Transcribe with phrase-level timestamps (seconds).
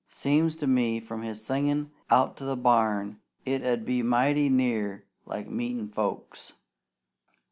[0.09, 5.05] Seemed to me from his singin' out to the barn, it 'ud be mighty near
[5.27, 6.53] like meetin' folks."